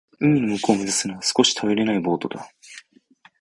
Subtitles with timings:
[0.19, 2.49] 海の向こうを目指すには少し頼りないボートだ。